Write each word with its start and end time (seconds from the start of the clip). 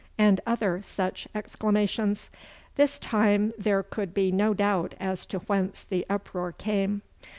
and 0.17 0.41
other 0.47 0.81
such 0.81 1.27
exclamations. 1.35 2.31
This 2.75 2.97
time 2.97 3.53
there 3.55 3.83
could 3.83 4.15
be 4.15 4.31
no 4.31 4.55
doubt 4.55 4.95
as 4.99 5.27
to 5.27 5.37
whence 5.41 5.83
the 5.83 6.07
uproar 6.09 6.51
came. 6.53 7.03